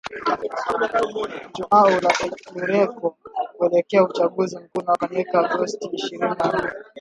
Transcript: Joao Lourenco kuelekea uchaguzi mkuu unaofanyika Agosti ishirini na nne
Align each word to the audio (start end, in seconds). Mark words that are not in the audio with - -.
Joao 1.55 1.99
Lourenco 2.55 3.17
kuelekea 3.57 4.03
uchaguzi 4.03 4.57
mkuu 4.59 4.79
unaofanyika 4.81 5.39
Agosti 5.51 5.87
ishirini 5.91 6.35
na 6.35 6.51
nne 6.59 6.71